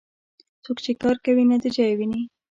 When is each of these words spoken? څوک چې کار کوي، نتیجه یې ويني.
څوک 0.63 0.77
چې 0.85 0.91
کار 1.01 1.15
کوي، 1.25 1.43
نتیجه 1.53 1.83
یې 1.89 1.93
ويني. 1.97 2.21